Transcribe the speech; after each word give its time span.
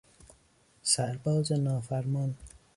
سرباز 0.81 1.51
نافرمان 1.51 2.33